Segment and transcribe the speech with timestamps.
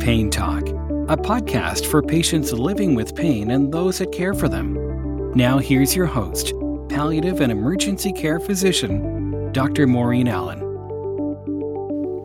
[0.00, 0.62] Pain Talk,
[1.10, 5.32] a podcast for patients living with pain and those that care for them.
[5.34, 6.54] Now, here's your host,
[6.88, 9.86] palliative and emergency care physician, Dr.
[9.86, 10.60] Maureen Allen.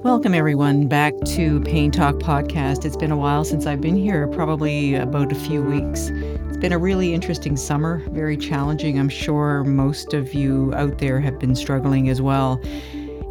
[0.04, 2.86] Welcome, everyone, back to Pain Talk Podcast.
[2.86, 6.12] It's been a while since I've been here, probably about a few weeks.
[6.48, 8.98] It's been a really interesting summer, very challenging.
[8.98, 12.62] I'm sure most of you out there have been struggling as well.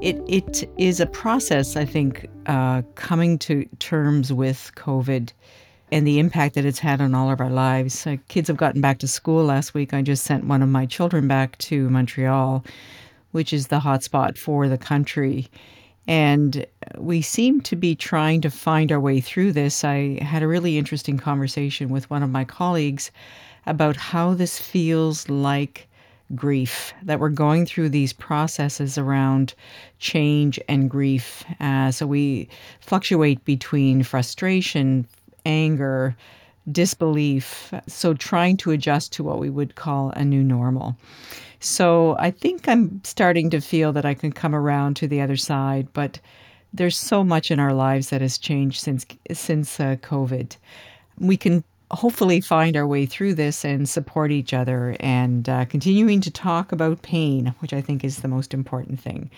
[0.04, 5.32] It, it is a process, I think, uh, coming to terms with COVID
[5.90, 8.06] and the impact that it's had on all of our lives.
[8.06, 9.94] Uh, kids have gotten back to school last week.
[9.94, 12.62] I just sent one of my children back to Montreal,
[13.32, 15.48] which is the hotspot for the country.
[16.06, 16.66] And
[16.98, 19.84] we seem to be trying to find our way through this.
[19.84, 23.10] I had a really interesting conversation with one of my colleagues
[23.64, 25.88] about how this feels like
[26.34, 29.54] grief, that we're going through these processes around
[29.98, 31.44] change and grief.
[31.60, 32.48] Uh, so we
[32.80, 35.06] fluctuate between frustration,
[35.44, 36.16] anger,
[36.72, 37.72] disbelief.
[37.86, 40.96] So trying to adjust to what we would call a new normal.
[41.60, 45.36] So I think I'm starting to feel that I can come around to the other
[45.36, 46.20] side, but
[46.72, 50.56] there's so much in our lives that has changed since since uh, COVID.
[51.18, 56.20] We can hopefully find our way through this and support each other and uh, continuing
[56.20, 59.30] to talk about pain, which I think is the most important thing.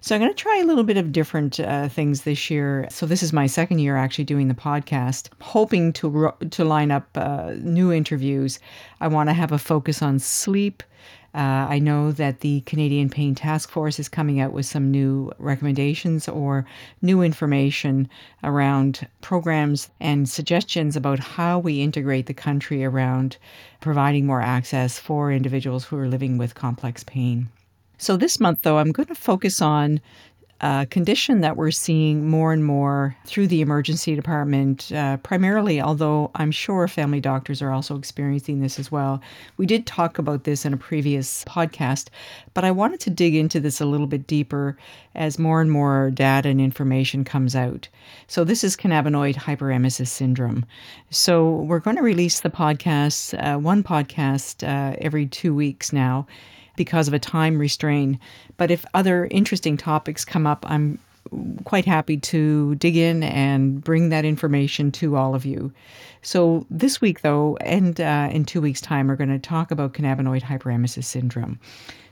[0.00, 2.88] So I'm going to try a little bit of different uh, things this year.
[2.90, 7.06] So this is my second year actually doing the podcast, hoping to to line up
[7.14, 8.58] uh, new interviews.
[9.00, 10.82] I want to have a focus on sleep,
[11.34, 15.32] uh, I know that the Canadian Pain Task Force is coming out with some new
[15.38, 16.66] recommendations or
[17.00, 18.08] new information
[18.44, 23.38] around programs and suggestions about how we integrate the country around
[23.80, 27.48] providing more access for individuals who are living with complex pain.
[27.96, 30.00] So, this month, though, I'm going to focus on
[30.62, 36.30] a condition that we're seeing more and more through the emergency department, uh, primarily, although
[36.36, 39.20] I'm sure family doctors are also experiencing this as well.
[39.56, 42.10] We did talk about this in a previous podcast,
[42.54, 44.76] but I wanted to dig into this a little bit deeper
[45.16, 47.88] as more and more data and information comes out.
[48.28, 50.64] So, this is cannabinoid hyperemesis syndrome.
[51.10, 56.28] So, we're going to release the podcast, uh, one podcast uh, every two weeks now
[56.76, 58.18] because of a time restraint.
[58.56, 60.98] But if other interesting topics come up, I'm
[61.64, 65.72] quite happy to dig in and bring that information to all of you.
[66.22, 69.94] So, this week, though, and uh, in two weeks' time, we're going to talk about
[69.94, 71.58] cannabinoid hyperemesis syndrome.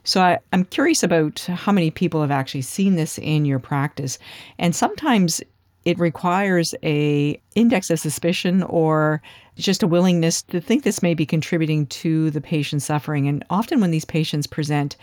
[0.04, 4.19] So, I, I'm curious about how many people have actually seen this in your practice.
[4.59, 5.41] And sometimes
[5.84, 9.22] it requires a index of suspicion or
[9.65, 13.28] just a willingness to think this may be contributing to the patient's suffering.
[13.28, 14.97] And often when these patients present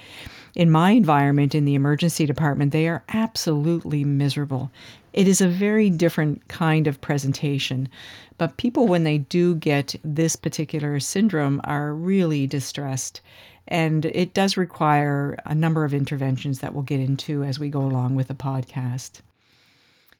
[0.55, 4.71] in my environment in the emergency department they are absolutely miserable.
[5.13, 7.89] It is a very different kind of presentation.
[8.37, 13.21] But people when they do get this particular syndrome are really distressed.
[13.67, 17.81] And it does require a number of interventions that we'll get into as we go
[17.81, 19.21] along with the podcast.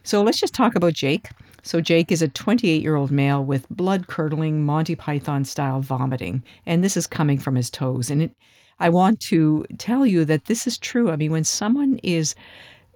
[0.04, 1.30] So let's just talk about Jake.
[1.68, 6.42] So, Jake is a 28 year old male with blood curdling Monty Python style vomiting,
[6.66, 8.10] and this is coming from his toes.
[8.10, 8.32] And it,
[8.80, 11.12] I want to tell you that this is true.
[11.12, 12.36] I mean, when someone is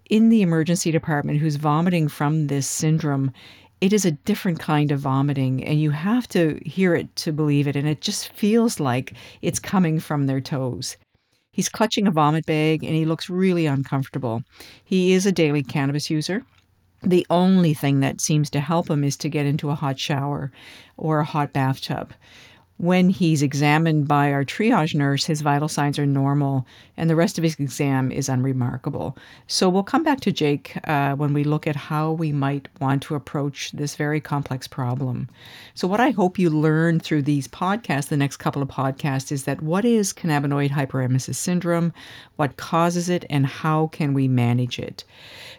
[0.10, 3.34] in the emergency department who's vomiting from this syndrome,
[3.82, 7.68] it is a different kind of vomiting, and you have to hear it to believe
[7.68, 7.76] it.
[7.76, 10.96] And it just feels like it's coming from their toes.
[11.52, 14.44] He's clutching a vomit bag and he looks really uncomfortable.
[14.86, 16.46] He is a daily cannabis user
[17.04, 20.52] the only thing that seems to help him is to get into a hot shower
[20.98, 22.14] or a hot bathtub.
[22.82, 26.66] When he's examined by our triage nurse, his vital signs are normal
[26.98, 29.16] and the rest of his exam is unremarkable.
[29.46, 33.04] So we'll come back to Jake uh, when we look at how we might want
[33.04, 35.30] to approach this very complex problem.
[35.76, 39.44] So, what I hope you learn through these podcasts, the next couple of podcasts, is
[39.44, 41.94] that what is cannabinoid hyperemesis syndrome,
[42.38, 45.04] what causes it, and how can we manage it.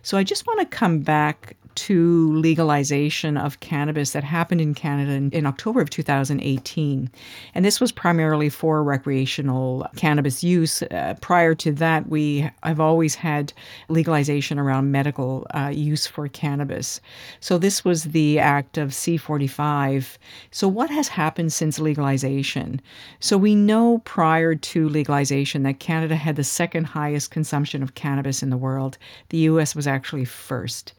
[0.02, 5.12] So, I just want to come back to legalization of cannabis that happened in Canada
[5.12, 7.10] in, in, October of 2018.
[7.54, 10.82] And this was primarily for recreational cannabis use.
[10.82, 13.52] Uh, prior to that, we have always had
[13.88, 17.00] legalization around medical uh, use for cannabis.
[17.40, 20.18] So this was the act of C45.
[20.50, 22.80] So what has happened since legalization?
[23.20, 28.42] So we know prior to legalization that Canada had the second highest consumption of cannabis
[28.42, 28.98] in the world.
[29.28, 30.94] The US was actually first.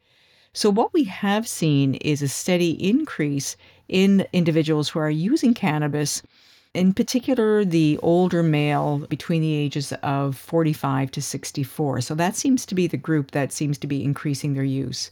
[0.56, 3.58] So, what we have seen is a steady increase
[3.90, 6.22] in individuals who are using cannabis,
[6.76, 12.02] in particular, the older male between the ages of 45 to 64.
[12.02, 15.10] So, that seems to be the group that seems to be increasing their use.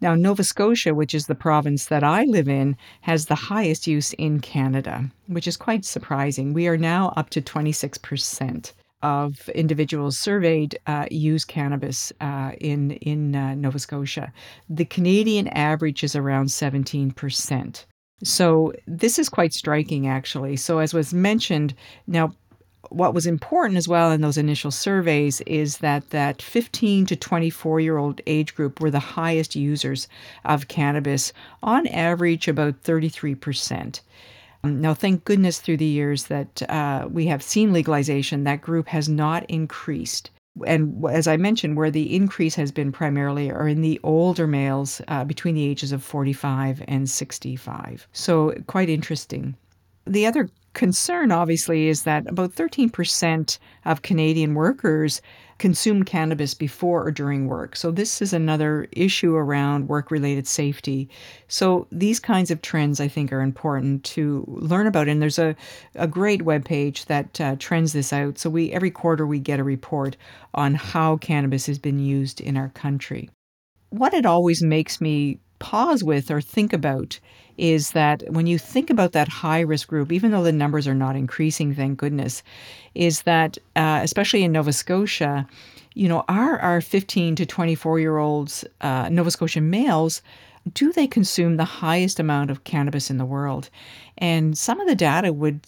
[0.00, 4.12] Now, Nova Scotia, which is the province that I live in, has the highest use
[4.12, 6.54] in Canada, which is quite surprising.
[6.54, 8.72] We are now up to 26%
[9.02, 14.32] of individuals surveyed uh, use cannabis uh, in in uh, Nova Scotia.
[14.68, 17.84] The Canadian average is around 17%.
[18.22, 20.56] So this is quite striking, actually.
[20.56, 21.74] So as was mentioned,
[22.06, 22.34] now
[22.90, 27.80] what was important as well in those initial surveys is that that 15 to 24
[27.80, 30.08] year old age group were the highest users
[30.44, 31.32] of cannabis
[31.62, 34.00] on average about 33%
[34.62, 39.08] now, thank goodness through the years that uh, we have seen legalization, that group has
[39.08, 40.30] not increased.
[40.66, 45.00] And as I mentioned, where the increase has been primarily are in the older males
[45.08, 48.06] uh, between the ages of 45 and 65.
[48.12, 49.56] So, quite interesting.
[50.06, 55.22] The other concern, obviously, is that about 13% of Canadian workers
[55.60, 57.76] consume cannabis before or during work.
[57.76, 61.08] So, this is another issue around work related safety.
[61.46, 65.06] So, these kinds of trends I think are important to learn about.
[65.06, 65.54] And there's a,
[65.94, 68.38] a great webpage that uh, trends this out.
[68.38, 70.16] So, we every quarter we get a report
[70.54, 73.30] on how cannabis has been used in our country.
[73.90, 77.20] What it always makes me pause with or think about
[77.56, 80.94] is that when you think about that high risk group, even though the numbers are
[80.94, 82.42] not increasing, thank goodness,
[82.94, 85.46] is that uh, especially in Nova Scotia,
[85.94, 90.22] you know, are our 15 to 24 year olds, uh, Nova Scotian males,
[90.72, 93.70] do they consume the highest amount of cannabis in the world?
[94.18, 95.60] And some of the data would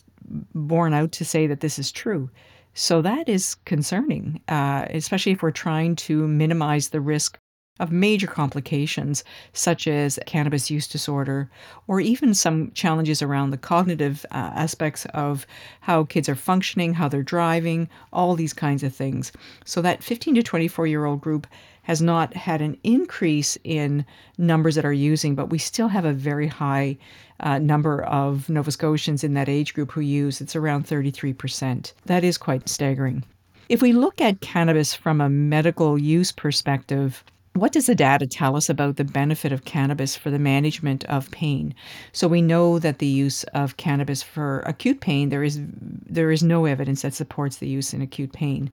[0.54, 2.30] borne out to say that this is true.
[2.74, 7.38] So that is concerning, uh, especially if we're trying to minimize the risk
[7.80, 11.50] of major complications such as cannabis use disorder
[11.88, 15.46] or even some challenges around the cognitive uh, aspects of
[15.80, 19.32] how kids are functioning, how they're driving, all these kinds of things.
[19.64, 21.46] So that 15 to 24 year old group
[21.82, 24.04] has not had an increase in
[24.38, 26.96] numbers that are using, but we still have a very high
[27.40, 30.40] uh, number of Nova Scotians in that age group who use.
[30.40, 31.92] It's around 33%.
[32.06, 33.24] That is quite staggering.
[33.68, 38.56] If we look at cannabis from a medical use perspective, what does the data tell
[38.56, 41.74] us about the benefit of cannabis for the management of pain?
[42.12, 46.42] So we know that the use of cannabis for acute pain, there is there is
[46.42, 48.72] no evidence that supports the use in acute pain.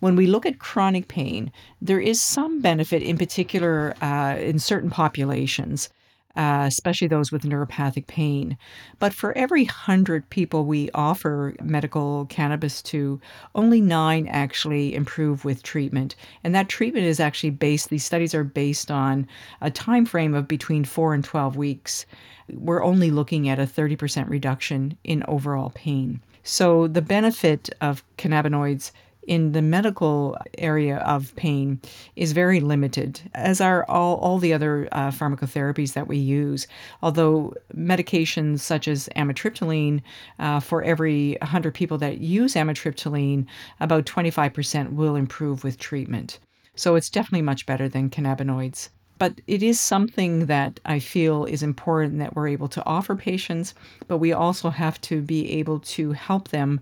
[0.00, 4.90] When we look at chronic pain, there is some benefit, in particular uh, in certain
[4.90, 5.90] populations
[6.36, 8.56] uh, especially those with neuropathic pain.
[8.98, 13.20] But for every 100 people we offer medical cannabis to,
[13.54, 16.14] only nine actually improve with treatment.
[16.44, 19.26] And that treatment is actually based, these studies are based on
[19.60, 22.06] a time frame of between 4 and 12 weeks.
[22.52, 26.20] We're only looking at a 30% reduction in overall pain.
[26.42, 28.92] So the benefit of cannabinoids
[29.26, 31.80] in the medical area of pain
[32.16, 36.66] is very limited, as are all, all the other uh, pharmacotherapies that we use.
[37.02, 40.00] Although medications such as amitriptyline,
[40.38, 43.46] uh, for every 100 people that use amitriptyline,
[43.80, 46.38] about 25% will improve with treatment.
[46.74, 48.88] So it's definitely much better than cannabinoids
[49.20, 53.74] but it is something that I feel is important that we're able to offer patients,
[54.08, 56.80] but we also have to be able to help them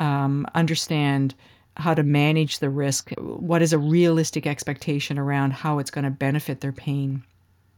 [0.00, 1.36] um, understand
[1.76, 6.10] how to manage the risk, what is a realistic expectation around how it's going to
[6.10, 7.22] benefit their pain.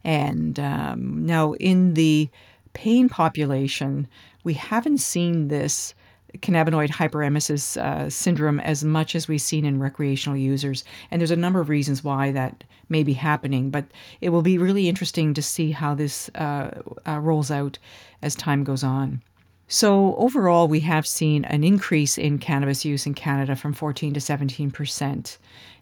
[0.05, 2.29] And um, now, in the
[2.73, 4.07] pain population,
[4.45, 5.95] we haven't seen this
[6.39, 10.85] cannabinoid hyperemesis uh, syndrome as much as we've seen in recreational users.
[11.11, 13.87] And there's a number of reasons why that may be happening, but
[14.21, 17.79] it will be really interesting to see how this uh, uh, rolls out
[18.23, 19.23] as time goes on.
[19.71, 24.21] So, overall, we have seen an increase in cannabis use in Canada from 14 to
[24.21, 25.37] 17%.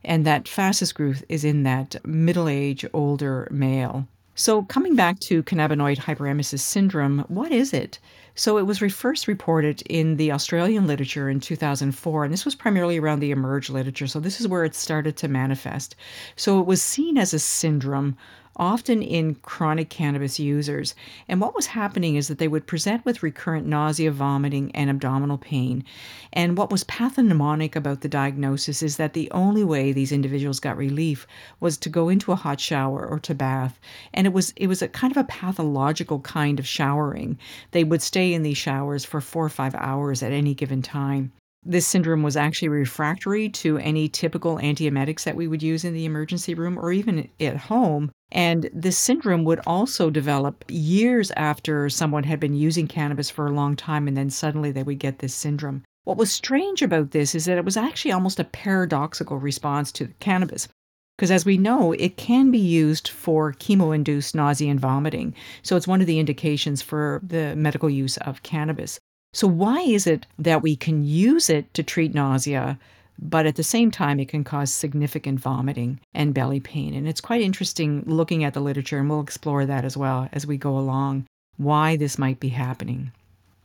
[0.05, 4.09] And that fastest growth is in that middle age, older male.
[4.35, 8.01] So, coming back to cannabinoid hyperemesis syndrome, what is it?
[8.35, 12.99] So, it was first reported in the Australian literature in 2004, and this was primarily
[12.99, 14.09] around the emerge literature.
[14.09, 15.95] So, this is where it started to manifest.
[16.35, 18.17] So, it was seen as a syndrome
[18.57, 20.95] often in chronic cannabis users.
[21.29, 25.39] And what was happening is that they would present with recurrent nausea, vomiting, and abdominal
[25.39, 25.85] pain.
[26.33, 30.77] And what was pathognomonic about the diagnosis is that the only way these individuals got
[30.77, 31.27] relief
[31.61, 33.79] was to go into a hot shower or to bath.
[34.13, 37.39] And it was it was a kind of a pathological kind of showering.
[37.71, 41.33] They would stay in these showers for four or five hours at any given time
[41.67, 46.05] this syndrome was actually refractory to any typical antiemetics that we would use in the
[46.05, 48.11] emergency room or even at home.
[48.33, 53.53] And this syndrome would also develop years after someone had been using cannabis for a
[53.53, 55.83] long time, and then suddenly they would get this syndrome.
[56.05, 60.09] What was strange about this is that it was actually almost a paradoxical response to
[60.21, 60.69] cannabis.
[61.17, 65.35] Because as we know, it can be used for chemo induced nausea and vomiting.
[65.63, 69.01] So it's one of the indications for the medical use of cannabis.
[69.33, 72.79] So, why is it that we can use it to treat nausea,
[73.19, 76.95] but at the same time, it can cause significant vomiting and belly pain?
[76.95, 80.47] And it's quite interesting looking at the literature, and we'll explore that as well as
[80.47, 83.13] we go along, why this might be happening.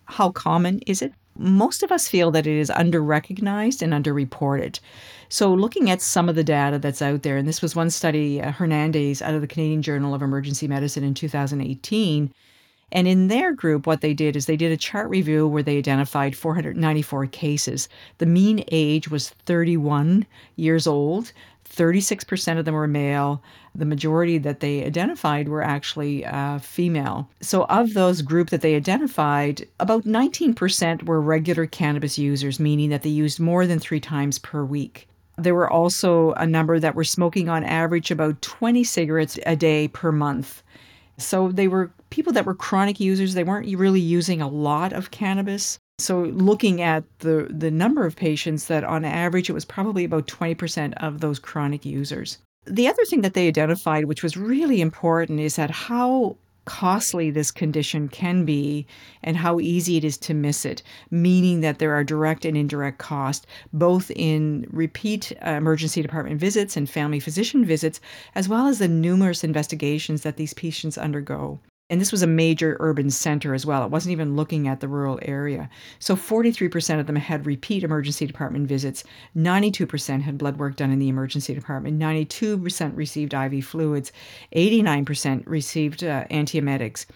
[0.05, 1.13] How common is it?
[1.37, 4.79] most of us feel that it is underrecognized and underreported.
[5.29, 8.41] So, looking at some of the data that's out there, and this was one study,
[8.41, 12.33] uh, Hernandez, out of the Canadian Journal of Emergency Medicine in 2018.
[12.91, 15.77] And in their group, what they did is they did a chart review where they
[15.77, 17.87] identified 494 cases.
[18.17, 20.25] The mean age was 31
[20.57, 21.31] years old.
[21.71, 23.41] 36% of them were male.
[23.73, 27.29] The majority that they identified were actually uh, female.
[27.39, 33.03] So, of those group that they identified, about 19% were regular cannabis users, meaning that
[33.03, 35.07] they used more than three times per week.
[35.37, 39.87] There were also a number that were smoking on average about 20 cigarettes a day
[39.87, 40.61] per month.
[41.21, 43.33] So, they were people that were chronic users.
[43.33, 45.79] They weren't really using a lot of cannabis.
[46.01, 50.27] So looking at the the number of patients that on average it was probably about
[50.27, 52.39] 20% of those chronic users.
[52.65, 56.37] The other thing that they identified which was really important is that how
[56.71, 58.87] costly this condition can be
[59.23, 62.97] and how easy it is to miss it, meaning that there are direct and indirect
[62.97, 67.99] costs, both in repeat uh, emergency department visits and family physician visits,
[68.35, 71.59] as well as the numerous investigations that these patients undergo.
[71.91, 73.83] And this was a major urban center as well.
[73.83, 75.69] It wasn't even looking at the rural area.
[75.99, 79.03] So 43% of them had repeat emergency department visits.
[79.35, 81.99] 92% had blood work done in the emergency department.
[81.99, 84.13] 92% received IV fluids.
[84.55, 87.07] 89% received uh, antiemetics.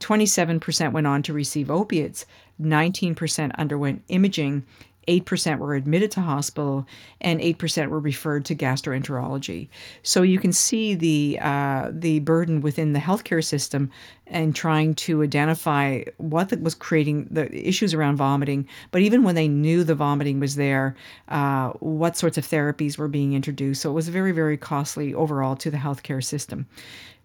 [0.00, 2.24] 27% went on to receive opiates.
[2.58, 4.64] 19% underwent imaging
[5.08, 6.86] 8% were admitted to hospital
[7.20, 9.68] and 8% were referred to gastroenterology.
[10.02, 13.90] So you can see the uh, the burden within the healthcare system
[14.26, 18.66] and trying to identify what was creating the issues around vomiting.
[18.90, 20.96] But even when they knew the vomiting was there,
[21.28, 23.82] uh, what sorts of therapies were being introduced.
[23.82, 26.66] So it was very, very costly overall to the healthcare system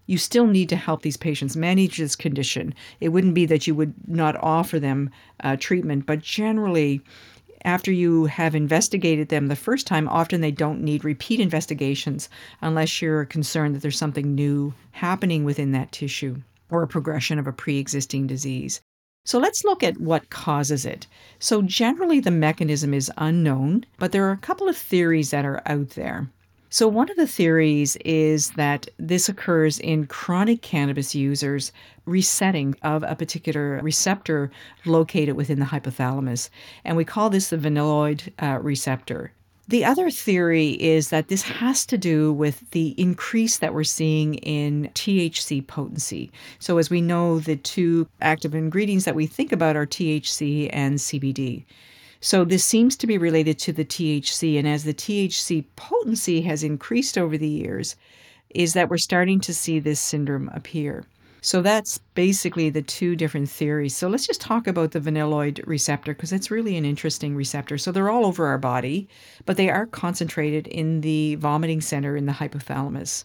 [0.08, 2.74] you still need to help these patients manage this condition.
[2.98, 7.02] It wouldn't be that you would not offer them uh, treatment, but generally,
[7.64, 12.28] after you have investigated them the first time, often they don't need repeat investigations
[12.60, 16.36] unless you're concerned that there's something new happening within that tissue
[16.70, 18.80] or a progression of a pre existing disease.
[19.24, 21.06] So let's look at what causes it.
[21.38, 25.60] So, generally, the mechanism is unknown, but there are a couple of theories that are
[25.66, 26.30] out there.
[26.70, 31.72] So, one of the theories is that this occurs in chronic cannabis users
[32.04, 34.50] resetting of a particular receptor
[34.84, 36.50] located within the hypothalamus.
[36.84, 39.32] And we call this the vanilloid uh, receptor.
[39.68, 44.34] The other theory is that this has to do with the increase that we're seeing
[44.34, 46.30] in THC potency.
[46.58, 50.98] So, as we know, the two active ingredients that we think about are THC and
[50.98, 51.64] CBD.
[52.20, 54.58] So this seems to be related to the THC.
[54.58, 57.96] And as the THC potency has increased over the years,
[58.50, 61.04] is that we're starting to see this syndrome appear.
[61.40, 63.96] So that's basically the two different theories.
[63.96, 67.78] So let's just talk about the vanilloid receptor because it's really an interesting receptor.
[67.78, 69.08] So they're all over our body,
[69.46, 73.24] but they are concentrated in the vomiting center in the hypothalamus.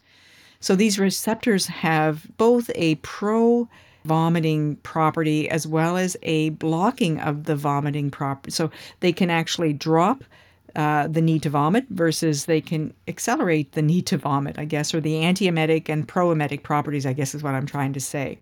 [0.60, 3.68] So these receptors have both a pro
[4.06, 8.52] vomiting property as well as a blocking of the vomiting property.
[8.52, 10.24] So they can actually drop
[10.76, 14.94] uh, the need to vomit versus they can accelerate the need to vomit, I guess,
[14.94, 18.40] or the antiemetic and proemetic properties, I guess is what I'm trying to say.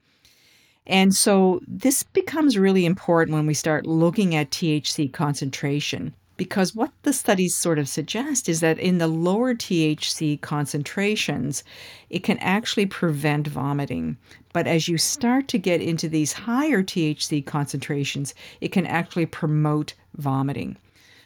[0.88, 6.90] And so this becomes really important when we start looking at THC concentration because what
[7.04, 11.64] the studies sort of suggest is that in the lower THC concentrations,
[12.10, 14.18] it can actually prevent vomiting.
[14.52, 19.94] But as you start to get into these higher THC concentrations, it can actually promote
[20.18, 20.78] vomiting.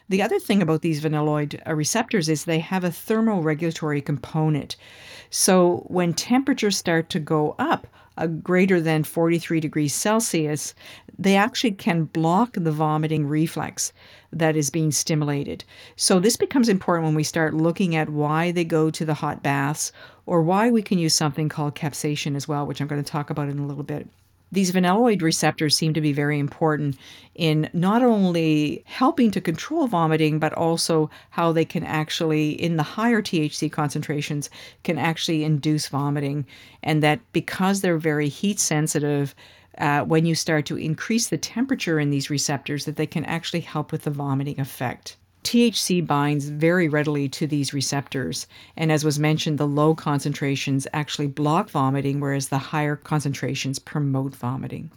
[0.09, 4.75] The other thing about these vanilloid uh, receptors is they have a thermoregulatory component.
[5.29, 7.87] So when temperatures start to go up,
[8.43, 10.73] greater than 43 degrees Celsius,
[11.17, 13.93] they actually can block the vomiting reflex
[14.31, 15.63] that is being stimulated.
[15.95, 19.43] So, this becomes important when we start looking at why they go to the hot
[19.43, 19.91] baths
[20.25, 23.29] or why we can use something called capsaicin as well, which I'm going to talk
[23.29, 24.07] about in a little bit.
[24.51, 26.97] These vanilloid receptors seem to be very important
[27.33, 32.83] in not only helping to control vomiting, but also how they can actually, in the
[32.83, 34.49] higher THC concentrations,
[34.83, 36.45] can actually induce vomiting.
[36.83, 39.35] And that because they're very heat sensitive,
[39.77, 43.61] uh, when you start to increase the temperature in these receptors, that they can actually
[43.61, 45.17] help with the vomiting effect.
[45.45, 48.47] THC binds very readily to these receptors.
[48.75, 54.35] And as was mentioned, the low concentrations actually block vomiting, whereas the higher concentrations promote
[54.35, 54.89] vomiting.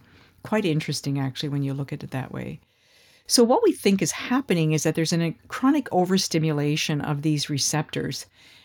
[0.44, 2.60] Quite interesting, actually, when you look at it that way.
[3.26, 8.24] So, what we think is happening is that there's a chronic overstimulation of these receptors,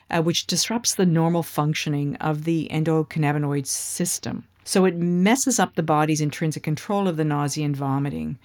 [0.09, 4.45] uh, which disrupts the normal functioning of the endocannabinoid system.
[4.63, 8.39] So, it messes up the body's intrinsic control of the nausea and vomiting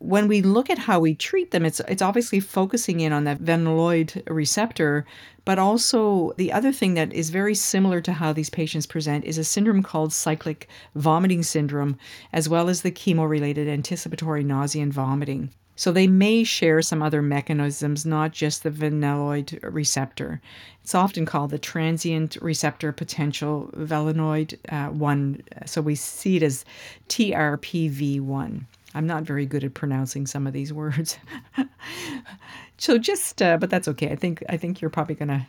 [0.00, 3.42] when we look at how we treat them, it's it's obviously focusing in on that
[3.42, 5.04] vanilloid receptor,
[5.44, 9.38] but also the other thing that is very similar to how these patients present is
[9.38, 11.98] a syndrome called cyclic vomiting syndrome,
[12.32, 15.50] as well as the chemo-related anticipatory nausea and vomiting.
[15.74, 20.40] So they may share some other mechanisms, not just the vanilloid receptor.
[20.82, 25.42] It's often called the transient receptor potential vanilloid uh, 1.
[25.66, 26.64] So we see it as
[27.08, 28.64] TRPV1.
[28.94, 31.18] I'm not very good at pronouncing some of these words.
[32.78, 34.10] so just uh, but that's okay.
[34.10, 35.46] I think I think you're probably to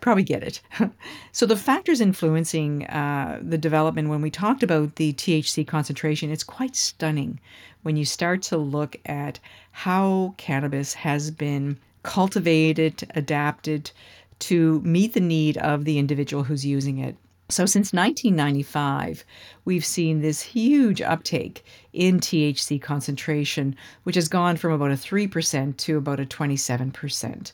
[0.00, 0.60] probably get it.
[1.32, 6.44] so the factors influencing uh, the development when we talked about the THC concentration, it's
[6.44, 7.40] quite stunning
[7.82, 9.38] when you start to look at
[9.72, 13.90] how cannabis has been cultivated, adapted
[14.38, 17.16] to meet the need of the individual who's using it.
[17.50, 19.24] So, since 1995,
[19.64, 21.64] we've seen this huge uptake
[21.94, 27.52] in THC concentration, which has gone from about a 3% to about a 27%.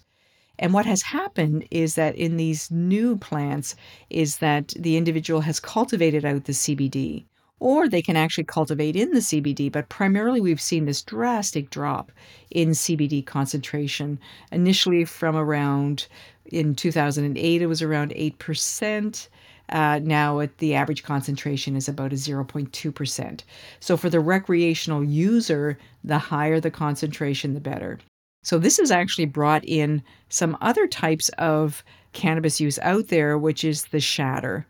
[0.58, 3.76] And what has happened is that in these new plants
[4.10, 7.24] is that the individual has cultivated out the CBD
[7.60, 12.12] or they can actually cultivate in the CBD, but primarily we've seen this drastic drop
[12.50, 14.18] in CBD concentration.
[14.52, 16.06] Initially from around
[16.46, 19.28] in 2008 it was around 8%.
[19.70, 23.40] Uh, now, at the average concentration is about a 0.2%.
[23.80, 27.98] So, for the recreational user, the higher the concentration, the better.
[28.42, 33.64] So, this has actually brought in some other types of cannabis use out there, which
[33.64, 34.66] is the shatter,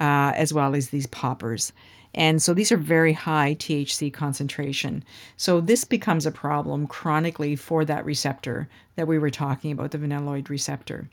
[0.00, 1.72] uh, as well as these poppers.
[2.14, 5.04] And so these are very high THC concentration.
[5.36, 9.98] So this becomes a problem chronically for that receptor that we were talking about, the
[9.98, 11.08] vanilloid receptor.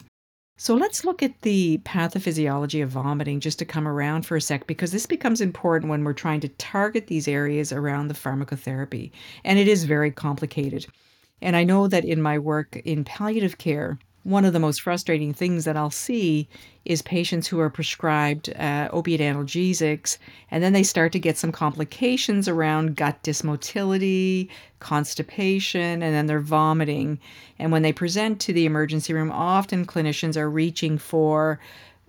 [0.58, 4.68] So let's look at the pathophysiology of vomiting just to come around for a sec,
[4.68, 9.12] because this becomes important when we're trying to target these areas around the pharmacotherapy.
[9.44, 10.86] And it is very complicated.
[11.42, 15.34] And I know that in my work in palliative care, one of the most frustrating
[15.34, 16.50] things that I'll see
[16.84, 20.18] is patients who are prescribed uh, opiate analgesics,
[20.50, 26.40] and then they start to get some complications around gut dysmotility, constipation, and then they're
[26.40, 27.20] vomiting.
[27.60, 31.60] And when they present to the emergency room, often clinicians are reaching for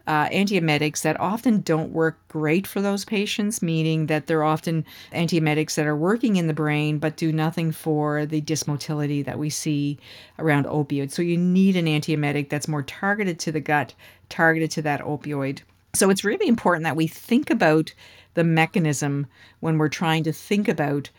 [0.07, 5.75] uh, antiemetics that often don't work great for those patients, meaning that they're often antiemetics
[5.75, 9.99] that are working in the brain but do nothing for the dysmotility that we see
[10.38, 11.12] around opioids.
[11.12, 13.95] So you need an antiemetic that's more targeted to the gut,
[14.29, 15.61] targeted to that opioid.
[15.95, 17.92] So it's really important that we think about
[18.35, 19.27] the mechanism
[19.61, 21.11] when we're trying to think about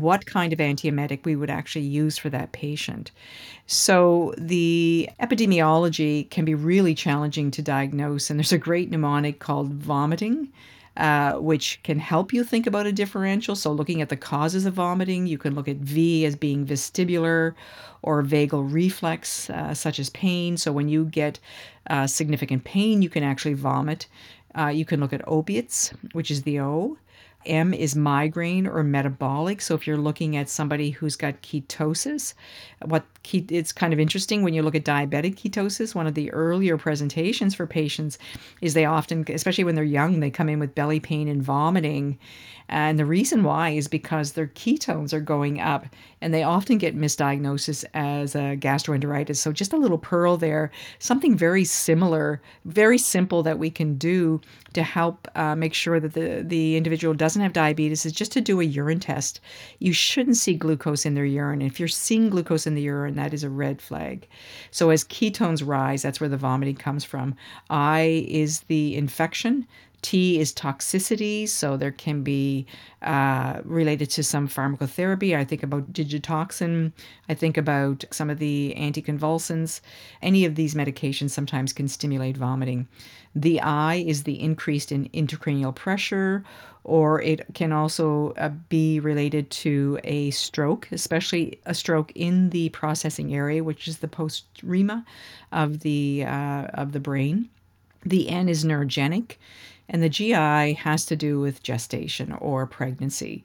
[0.00, 3.10] what kind of antiemetic we would actually use for that patient.
[3.66, 9.72] So the epidemiology can be really challenging to diagnose, and there's a great mnemonic called
[9.72, 10.52] vomiting.
[10.96, 13.54] Uh, which can help you think about a differential.
[13.54, 17.54] So, looking at the causes of vomiting, you can look at V as being vestibular
[18.02, 20.56] or vagal reflex, uh, such as pain.
[20.56, 21.38] So, when you get
[21.88, 24.08] uh, significant pain, you can actually vomit.
[24.58, 26.98] Uh, you can look at opiates, which is the O.
[27.46, 29.60] M is migraine or metabolic.
[29.60, 32.34] So if you're looking at somebody who's got ketosis,
[32.84, 35.94] what it's kind of interesting when you look at diabetic ketosis.
[35.94, 38.18] One of the earlier presentations for patients
[38.60, 42.18] is they often, especially when they're young, they come in with belly pain and vomiting.
[42.70, 45.86] And the reason why is because their ketones are going up
[46.20, 49.36] and they often get misdiagnosis as a gastroenteritis.
[49.36, 54.40] So, just a little pearl there, something very similar, very simple that we can do
[54.74, 58.40] to help uh, make sure that the, the individual doesn't have diabetes is just to
[58.40, 59.38] do a urine test.
[59.80, 61.60] You shouldn't see glucose in their urine.
[61.60, 64.26] If you're seeing glucose in the urine, that is a red flag.
[64.70, 67.34] So, as ketones rise, that's where the vomiting comes from.
[67.68, 69.66] I is the infection.
[70.00, 72.64] T is toxicity, so there can be
[73.02, 75.36] uh, related to some pharmacotherapy.
[75.36, 76.92] I think about digitoxin.
[77.28, 79.80] I think about some of the anticonvulsants.
[80.22, 82.86] Any of these medications sometimes can stimulate vomiting.
[83.34, 86.44] The I is the increased in intracranial pressure,
[86.88, 92.70] or it can also uh, be related to a stroke, especially a stroke in the
[92.70, 95.04] processing area, which is the postrema
[95.52, 97.50] of the uh, of the brain.
[98.04, 99.36] The N is neurogenic
[99.88, 103.44] and the GI has to do with gestation or pregnancy.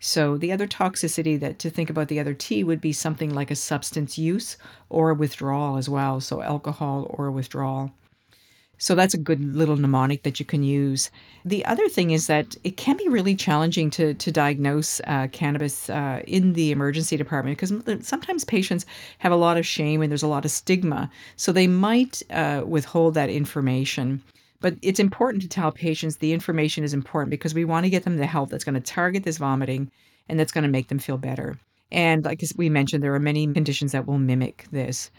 [0.00, 3.50] So the other toxicity that to think about the other T would be something like
[3.50, 4.56] a substance use
[4.88, 6.20] or withdrawal as well.
[6.20, 7.92] So alcohol or withdrawal.
[8.82, 11.08] So that's a good little mnemonic that you can use.
[11.44, 15.88] The other thing is that it can be really challenging to, to diagnose uh, cannabis
[15.88, 17.72] uh, in the emergency department because
[18.04, 18.84] sometimes patients
[19.20, 21.08] have a lot of shame and there's a lot of stigma.
[21.36, 24.20] So they might uh, withhold that information.
[24.60, 28.02] But it's important to tell patients the information is important because we want to get
[28.02, 29.92] them the help that's going to target this vomiting
[30.28, 31.56] and that's going to make them feel better.
[31.92, 35.10] And like we mentioned, there are many conditions that will mimic this.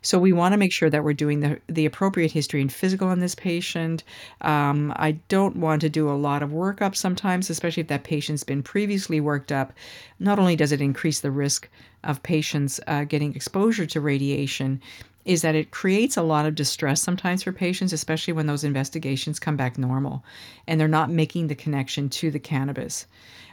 [0.00, 3.06] So we want to make sure that we're doing the, the appropriate history and physical
[3.06, 4.02] on this patient.
[4.40, 8.42] Um, I don't want to do a lot of workup sometimes, especially if that patient's
[8.42, 9.72] been previously worked up.
[10.18, 11.68] Not only does it increase the risk
[12.02, 14.80] of patients uh, getting exposure to radiation,
[15.24, 19.38] is that it creates a lot of distress sometimes for patients, especially when those investigations
[19.38, 20.24] come back normal
[20.66, 23.06] and they're not making the connection to the cannabis.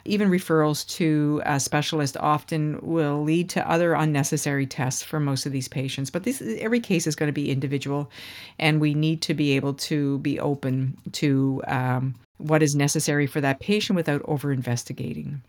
[0.06, 5.52] Even referrals to a specialist often will lead to other unnecessary tests for most of
[5.52, 6.10] these patients.
[6.10, 8.10] But this, every case is going to be individual,
[8.58, 13.42] and we need to be able to be open to um, what is necessary for
[13.42, 15.42] that patient without over investigating.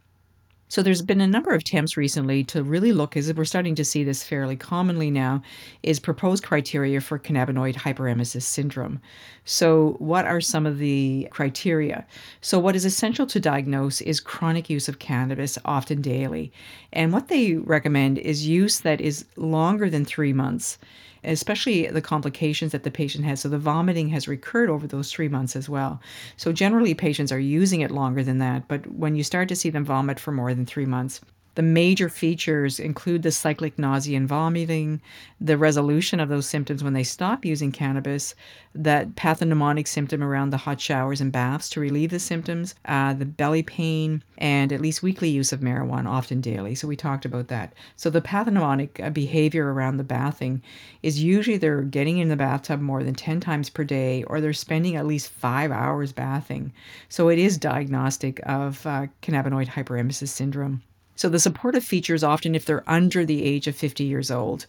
[0.70, 3.84] So there's been a number of attempts recently to really look, as we're starting to
[3.84, 5.42] see this fairly commonly now,
[5.82, 9.00] is proposed criteria for cannabinoid hyperemesis syndrome.
[9.44, 12.06] So what are some of the criteria?
[12.40, 16.52] So what is essential to diagnose is chronic use of cannabis, often daily.
[16.92, 20.78] And what they recommend is use that is longer than three months
[21.24, 23.40] especially the complications that the patient has.
[23.40, 26.00] So the vomiting has recurred over those three months as well.
[26.36, 29.70] So generally, patients are using it longer than that, but when you start to see
[29.70, 31.20] them vomit for more than three months,
[31.56, 35.00] the major features include the cyclic nausea and vomiting,
[35.40, 38.34] the resolution of those symptoms when they stop using cannabis,
[38.74, 43.24] that pathognomonic symptom around the hot showers and baths to relieve the symptoms, uh, the
[43.24, 46.74] belly pain, and at least weekly use of marijuana, often daily.
[46.76, 47.72] So we talked about that.
[47.96, 50.62] So the pathognomonic uh, behavior around the bathing
[51.02, 54.52] is usually they're getting in the bathtub more than 10 times per day or they're
[54.52, 56.72] spending at least five hours bathing.
[57.08, 60.82] So it is diagnostic of uh, cannabinoid hyperemesis syndrome.
[61.20, 64.64] So the supportive features often if they're under the age of 50 years old.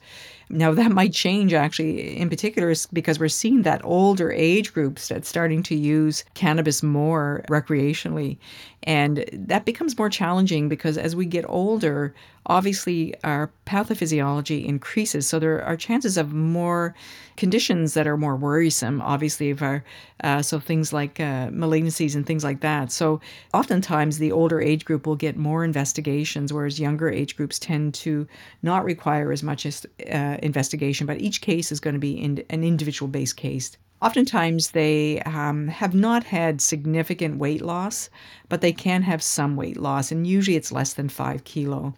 [0.49, 5.29] Now that might change actually in particular because we're seeing that older age groups that's
[5.29, 8.37] starting to use cannabis more recreationally
[8.83, 12.15] and that becomes more challenging because as we get older,
[12.47, 15.27] obviously our pathophysiology increases.
[15.27, 16.95] So there are chances of more
[17.37, 19.83] conditions that are more worrisome, obviously, if our,
[20.23, 22.91] uh, so things like uh, malignancies and things like that.
[22.91, 23.21] So
[23.53, 28.27] oftentimes the older age group will get more investigations, whereas younger age groups tend to
[28.63, 32.43] not require as much as, uh, investigation, but each case is going to be in,
[32.49, 33.77] an individual based case.
[34.01, 38.09] Oftentimes, they um, have not had significant weight loss,
[38.49, 41.93] but they can have some weight loss, and usually it's less than five kilo.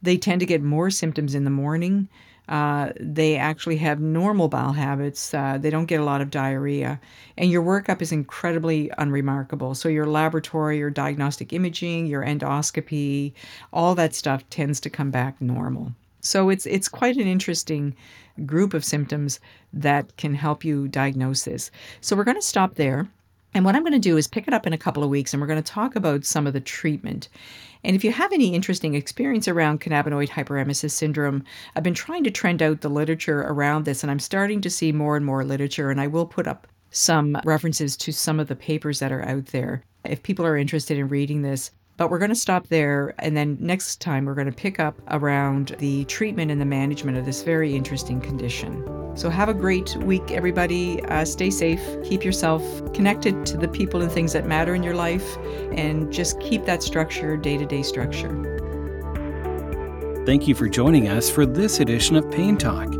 [0.00, 2.08] They tend to get more symptoms in the morning.
[2.48, 5.34] Uh, they actually have normal bowel habits.
[5.34, 6.98] Uh, they don't get a lot of diarrhea.
[7.36, 9.74] And your workup is incredibly unremarkable.
[9.74, 13.32] So, your laboratory, your diagnostic imaging, your endoscopy,
[13.72, 15.92] all that stuff tends to come back normal.
[16.20, 17.94] So, it's, it's quite an interesting
[18.46, 19.40] group of symptoms
[19.72, 21.70] that can help you diagnose this.
[22.00, 23.08] So we're going to stop there.
[23.54, 25.32] And what I'm going to do is pick it up in a couple of weeks
[25.32, 27.28] and we're going to talk about some of the treatment.
[27.82, 32.30] And if you have any interesting experience around cannabinoid hyperemesis syndrome, I've been trying to
[32.30, 35.90] trend out the literature around this and I'm starting to see more and more literature
[35.90, 39.46] and I will put up some references to some of the papers that are out
[39.46, 39.82] there.
[40.04, 43.12] If people are interested in reading this, but we're going to stop there.
[43.18, 47.18] And then next time, we're going to pick up around the treatment and the management
[47.18, 48.82] of this very interesting condition.
[49.16, 51.04] So have a great week, everybody.
[51.06, 51.80] Uh, stay safe.
[52.04, 52.62] Keep yourself
[52.94, 55.36] connected to the people and things that matter in your life.
[55.72, 58.54] And just keep that structure, day to day structure.
[60.24, 62.92] Thank you for joining us for this edition of Pain Talk.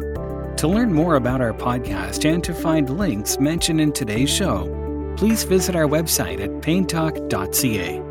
[0.56, 5.44] To learn more about our podcast and to find links mentioned in today's show, please
[5.44, 8.08] visit our website at paintalk.ca.